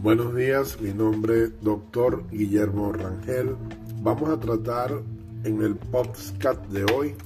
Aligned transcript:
Buenos 0.00 0.32
días, 0.36 0.80
mi 0.80 0.92
nombre 0.92 1.42
es 1.42 1.60
doctor 1.60 2.22
Guillermo 2.30 2.92
Rangel. 2.92 3.56
Vamos 4.00 4.30
a 4.30 4.38
tratar 4.38 4.92
en 5.42 5.60
el 5.60 5.74
podcast 5.74 6.64
de 6.66 6.84
hoy 6.94 7.16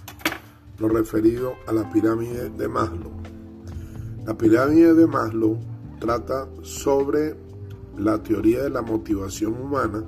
lo 0.79 0.89
referido 0.89 1.53
a 1.67 1.73
la 1.73 1.93
pirámide 1.93 2.49
de 2.49 2.69
Maslow. 2.69 3.13
La 4.25 4.39
pirámide 4.39 4.95
de 4.95 5.07
Maslow 5.07 5.59
trata 6.01 6.49
sobre 6.63 7.37
la 7.99 8.23
teoría 8.23 8.63
de 8.63 8.71
la 8.71 8.81
motivación 8.81 9.53
humana 9.53 10.03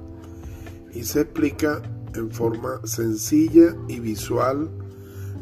y 0.95 1.05
se 1.05 1.21
explica 1.21 1.83
en 2.15 2.31
forma 2.31 2.81
sencilla 2.85 3.77
y 3.89 4.01
visual 4.01 4.71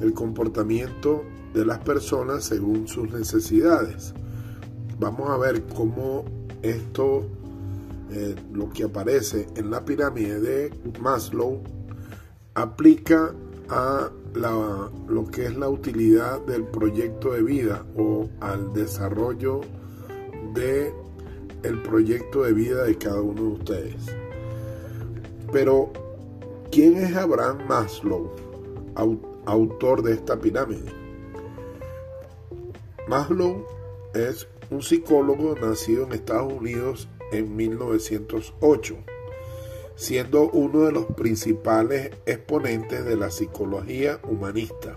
el 0.00 0.13
comportamiento 0.13 1.23
de 1.54 1.64
las 1.67 1.79
personas 1.79 2.43
según 2.43 2.89
sus 2.89 3.13
necesidades. 3.13 4.13
Vamos 4.99 5.31
a 5.31 5.36
ver 5.36 5.63
cómo 5.67 6.25
esto, 6.62 7.26
eh, 8.11 8.34
lo 8.52 8.71
que 8.71 8.84
aparece 8.84 9.48
en 9.57 9.71
la 9.71 9.84
pirámide 9.84 10.40
de 10.40 10.72
Maslow, 11.00 11.62
aplica 12.54 13.35
a 13.68 14.11
lo 14.35 15.26
que 15.30 15.46
es 15.46 15.57
la 15.57 15.68
utilidad 15.68 16.40
del 16.43 16.64
proyecto 16.64 17.32
de 17.32 17.43
vida 17.43 17.85
o 17.96 18.29
al 18.40 18.72
desarrollo 18.72 19.61
de 20.54 20.94
el 21.62 21.82
proyecto 21.82 22.43
de 22.43 22.52
vida 22.52 22.85
de 22.85 22.96
cada 22.96 23.21
uno 23.21 23.43
de 23.43 23.49
ustedes. 23.49 24.07
Pero, 25.52 25.93
¿quién 26.71 26.96
es 26.96 27.14
Abraham 27.14 27.66
Maslow, 27.68 28.30
autor 29.46 30.02
de 30.02 30.14
esta 30.14 30.38
pirámide? 30.38 30.90
Maslow 33.08 33.64
es 34.14 34.48
un 34.72 34.83
psicólogo 34.83 35.55
nacido 35.61 36.05
en 36.05 36.12
Estados 36.12 36.52
Unidos 36.52 37.08
en 37.30 37.55
1908, 37.55 38.97
siendo 39.97 40.50
uno 40.50 40.86
de 40.86 40.92
los 40.92 41.06
principales 41.06 42.10
exponentes 42.24 43.05
de 43.05 43.16
la 43.16 43.30
psicología 43.30 44.19
humanista, 44.28 44.97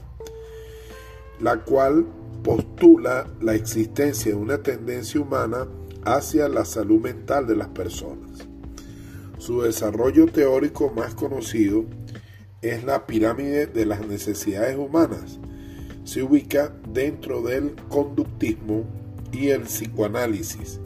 la 1.41 1.63
cual 1.63 2.05
postula 2.41 3.27
la 3.41 3.53
existencia 3.53 4.31
de 4.31 4.38
una 4.38 4.63
tendencia 4.63 5.19
humana 5.19 5.67
hacia 6.05 6.47
la 6.47 6.63
salud 6.63 7.02
mental 7.02 7.45
de 7.45 7.57
las 7.57 7.67
personas. 7.69 8.47
Su 9.38 9.61
desarrollo 9.61 10.28
teórico 10.28 10.89
más 10.89 11.16
conocido 11.16 11.85
es 12.61 12.83
la 12.85 13.05
pirámide 13.05 13.67
de 13.67 13.85
las 13.85 14.07
necesidades 14.07 14.78
humanas. 14.78 15.39
Se 16.05 16.23
ubica 16.23 16.73
dentro 16.88 17.41
del 17.41 17.75
conductismo 17.89 19.05
y 19.36 19.50
el 19.50 19.64
psicoanálisis 19.64 20.80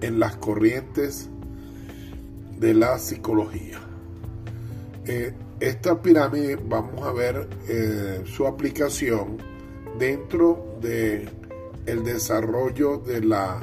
en 0.00 0.18
las 0.18 0.36
corrientes 0.36 1.28
de 2.58 2.74
la 2.74 2.98
psicología. 2.98 3.78
Eh, 5.06 5.34
esta 5.60 6.00
pirámide 6.00 6.56
vamos 6.56 7.02
a 7.02 7.12
ver 7.12 7.48
eh, 7.68 8.22
su 8.24 8.46
aplicación 8.46 9.38
dentro 9.98 10.78
de 10.80 11.28
el 11.86 12.02
desarrollo 12.04 12.98
de 12.98 13.20
la 13.22 13.60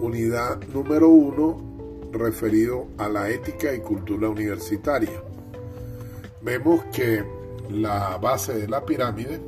unidad 0.00 0.62
número 0.68 1.08
uno 1.08 2.10
referido 2.12 2.88
a 2.98 3.08
la 3.08 3.28
ética 3.28 3.74
y 3.74 3.80
cultura 3.80 4.28
universitaria. 4.28 5.22
Vemos 6.42 6.84
que 6.92 7.24
la 7.70 8.16
base 8.18 8.54
de 8.54 8.68
la 8.68 8.84
pirámide 8.84 9.40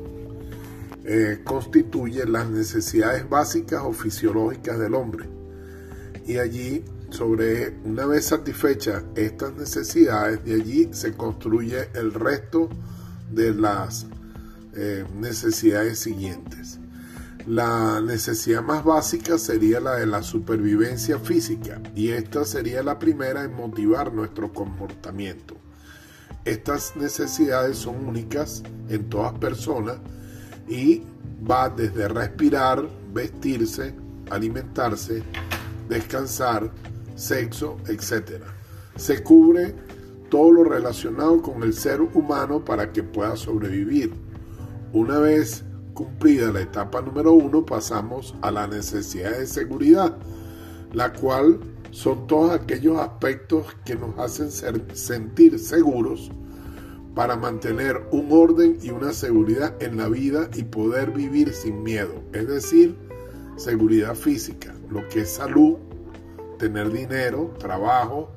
eh, 1.09 1.39
constituye 1.45 2.25
las 2.25 2.49
necesidades 2.49 3.29
básicas 3.29 3.81
o 3.81 3.93
fisiológicas 3.93 4.77
del 4.77 4.93
hombre. 4.93 5.29
Y 6.25 6.37
allí, 6.37 6.83
sobre 7.11 7.77
una 7.85 8.05
vez 8.05 8.25
satisfechas 8.25 9.05
estas 9.15 9.53
necesidades, 9.53 10.43
de 10.43 10.55
allí 10.55 10.89
se 10.91 11.13
construye 11.13 11.87
el 11.93 12.13
resto 12.13 12.67
de 13.31 13.53
las 13.53 14.07
eh, 14.75 15.05
necesidades 15.17 15.97
siguientes. 15.97 16.77
La 17.45 18.01
necesidad 18.01 18.61
más 18.61 18.83
básica 18.83 19.37
sería 19.37 19.79
la 19.79 19.95
de 19.95 20.07
la 20.07 20.21
supervivencia 20.23 21.19
física 21.19 21.81
y 21.95 22.09
esta 22.09 22.43
sería 22.43 22.83
la 22.83 22.99
primera 22.99 23.45
en 23.45 23.53
motivar 23.53 24.13
nuestro 24.13 24.51
comportamiento. 24.51 25.55
Estas 26.43 26.97
necesidades 26.97 27.77
son 27.77 28.05
únicas 28.05 28.63
en 28.89 29.07
todas 29.07 29.39
personas 29.39 29.99
y 30.67 31.03
va 31.49 31.69
desde 31.69 32.07
respirar, 32.07 32.87
vestirse, 33.13 33.93
alimentarse, 34.29 35.23
descansar, 35.87 36.71
sexo, 37.15 37.77
etc. 37.87 38.41
Se 38.95 39.23
cubre 39.23 39.75
todo 40.29 40.51
lo 40.51 40.63
relacionado 40.63 41.41
con 41.41 41.63
el 41.63 41.73
ser 41.73 42.01
humano 42.01 42.63
para 42.63 42.91
que 42.91 43.03
pueda 43.03 43.35
sobrevivir. 43.35 44.13
Una 44.93 45.19
vez 45.19 45.63
cumplida 45.93 46.51
la 46.51 46.61
etapa 46.61 47.01
número 47.01 47.33
uno, 47.33 47.65
pasamos 47.65 48.35
a 48.41 48.51
la 48.51 48.67
necesidad 48.67 49.37
de 49.37 49.47
seguridad, 49.47 50.17
la 50.93 51.13
cual 51.13 51.59
son 51.91 52.27
todos 52.27 52.51
aquellos 52.51 52.99
aspectos 52.99 53.65
que 53.85 53.95
nos 53.95 54.17
hacen 54.19 54.51
sentir 54.93 55.57
seguros 55.59 56.31
para 57.17 57.35
mantener 57.35 57.99
un 58.11 58.27
orden 58.31 58.77
y 58.83 58.91
una 58.91 59.11
seguridad 59.11 59.73
en 59.81 59.97
la 59.97 60.07
vida 60.07 60.51
y 60.53 60.61
poder 60.61 61.09
vivir 61.09 61.51
sin 61.51 61.81
miedo. 61.81 62.13
Es 62.31 62.47
decir, 62.47 62.95
seguridad 63.55 64.13
física, 64.13 64.75
lo 64.91 65.05
que 65.09 65.21
es 65.21 65.31
salud, 65.31 65.77
tener 66.59 66.91
dinero, 66.91 67.55
trabajo, 67.57 68.29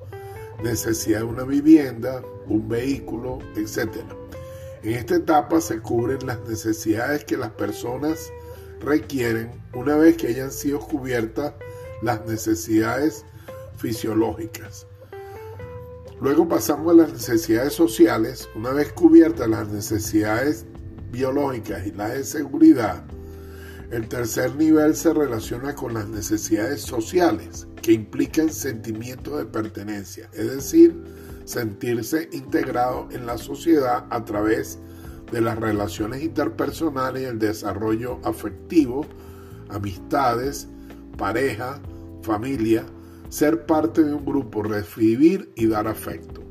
necesidad 0.64 1.18
de 1.18 1.24
una 1.26 1.44
vivienda, 1.44 2.22
un 2.46 2.70
vehículo, 2.70 3.40
etc. 3.54 3.96
En 4.82 4.94
esta 4.94 5.16
etapa 5.16 5.60
se 5.60 5.78
cubren 5.80 6.26
las 6.26 6.40
necesidades 6.48 7.26
que 7.26 7.36
las 7.36 7.50
personas 7.50 8.32
requieren 8.80 9.50
una 9.74 9.96
vez 9.96 10.16
que 10.16 10.28
hayan 10.28 10.50
sido 10.50 10.80
cubiertas 10.80 11.52
las 12.00 12.24
necesidades 12.24 13.26
fisiológicas. 13.76 14.86
Luego 16.20 16.46
pasamos 16.46 16.92
a 16.92 16.96
las 16.96 17.12
necesidades 17.14 17.72
sociales. 17.72 18.46
Una 18.54 18.72
vez 18.72 18.92
cubiertas 18.92 19.48
las 19.48 19.68
necesidades 19.68 20.66
biológicas 21.10 21.86
y 21.86 21.92
las 21.92 22.12
de 22.12 22.24
seguridad, 22.24 23.04
el 23.90 24.06
tercer 24.06 24.54
nivel 24.54 24.94
se 24.94 25.14
relaciona 25.14 25.74
con 25.74 25.94
las 25.94 26.08
necesidades 26.08 26.82
sociales, 26.82 27.66
que 27.80 27.92
implican 27.92 28.50
sentimientos 28.50 29.38
de 29.38 29.46
pertenencia, 29.46 30.28
es 30.34 30.50
decir, 30.50 30.94
sentirse 31.46 32.28
integrado 32.32 33.08
en 33.10 33.24
la 33.24 33.38
sociedad 33.38 34.04
a 34.10 34.22
través 34.26 34.78
de 35.32 35.40
las 35.40 35.58
relaciones 35.58 36.22
interpersonales 36.22 37.22
y 37.22 37.26
el 37.26 37.38
desarrollo 37.38 38.18
afectivo, 38.24 39.06
amistades, 39.70 40.68
pareja, 41.16 41.80
familia, 42.22 42.84
ser 43.30 43.64
parte 43.64 44.02
de 44.02 44.12
un 44.12 44.24
grupo, 44.24 44.62
recibir 44.62 45.50
y 45.54 45.66
dar 45.66 45.86
afecto. 45.86 46.42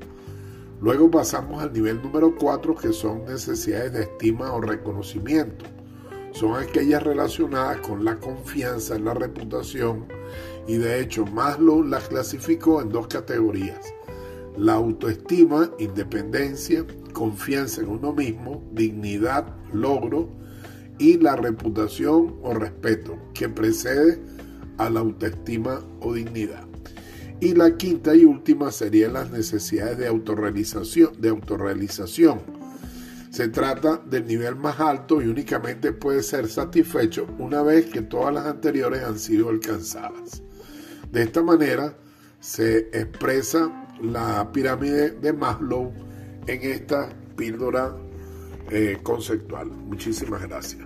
Luego 0.82 1.12
pasamos 1.12 1.62
al 1.62 1.74
nivel 1.74 2.02
número 2.02 2.34
4 2.36 2.74
que 2.76 2.94
son 2.94 3.26
necesidades 3.26 3.92
de 3.92 4.04
estima 4.04 4.54
o 4.54 4.62
reconocimiento. 4.62 5.66
Son 6.32 6.56
aquellas 6.56 7.04
relacionadas 7.04 7.80
con 7.80 8.06
la 8.06 8.18
confianza 8.18 8.96
en 8.96 9.06
la 9.06 9.14
reputación 9.14 10.06
y 10.68 10.78
de 10.78 11.02
hecho 11.02 11.26
Maslow 11.26 11.84
las 11.84 12.08
clasificó 12.08 12.82
en 12.82 12.90
dos 12.90 13.08
categorías. 13.08 13.94
La 14.58 14.74
autoestima, 14.76 15.70
independencia, 15.80 16.86
confianza 17.12 17.82
en 17.82 17.90
uno 17.90 18.14
mismo, 18.14 18.64
dignidad, 18.72 19.54
logro 19.74 20.30
y 20.98 21.18
la 21.18 21.36
reputación 21.36 22.38
o 22.42 22.54
respeto 22.54 23.18
que 23.34 23.50
precede 23.50 24.22
a 24.78 24.90
la 24.90 25.02
autoestima 25.02 25.82
o 26.00 26.14
dignidad. 26.14 26.69
Y 27.42 27.54
la 27.54 27.78
quinta 27.78 28.16
y 28.16 28.26
última 28.26 28.72
serían 28.72 29.14
las 29.14 29.32
necesidades 29.32 29.98
de 29.98 30.08
autorrealización, 30.08 31.14
de 31.20 31.30
autorrealización. 31.30 32.42
Se 33.30 33.48
trata 33.48 33.98
del 33.98 34.26
nivel 34.26 34.56
más 34.56 34.80
alto 34.80 35.22
y 35.22 35.28
únicamente 35.28 35.94
puede 35.94 36.24
ser 36.24 36.50
satisfecho 36.50 37.28
una 37.38 37.62
vez 37.62 37.86
que 37.86 38.02
todas 38.02 38.34
las 38.34 38.46
anteriores 38.46 39.04
han 39.04 39.20
sido 39.20 39.50
alcanzadas. 39.50 40.42
De 41.12 41.24
esta 41.24 41.42
manera 41.42 41.96
se 42.40 42.90
expresa 42.92 43.88
la 44.02 44.52
pirámide 44.52 45.12
de 45.12 45.32
Maslow 45.32 45.94
en 46.48 46.62
esta 46.62 47.10
píldora 47.36 47.96
eh, 48.70 48.98
conceptual. 49.02 49.68
Muchísimas 49.70 50.42
gracias. 50.42 50.86